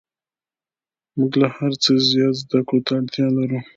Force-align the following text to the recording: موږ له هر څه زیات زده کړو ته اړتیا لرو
موږ 1.17 1.31
له 1.41 1.47
هر 1.55 1.71
څه 1.83 1.91
زیات 2.09 2.35
زده 2.43 2.59
کړو 2.67 2.79
ته 2.85 2.91
اړتیا 2.99 3.27
لرو 3.37 3.59